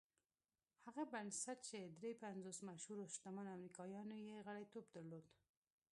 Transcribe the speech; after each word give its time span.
هغه 0.85 1.03
بنسټ 1.13 1.57
چې 1.69 1.79
دري 1.97 2.13
پنځوس 2.23 2.57
مشهورو 2.69 3.11
شتمنو 3.13 3.55
امريکايانو 3.57 4.15
يې 4.27 4.35
غړيتوب 4.47 4.85
درلود. 4.95 5.25